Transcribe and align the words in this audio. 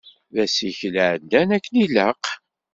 D 0.33 0.35
asikel 0.43 0.95
iɛeddan 1.03 1.49
akken 1.57 1.75
ilaq. 1.85 2.23